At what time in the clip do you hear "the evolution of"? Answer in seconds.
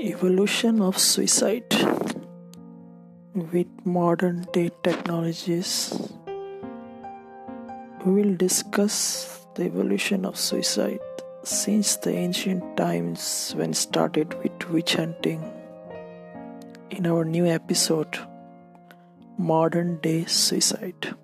9.56-10.38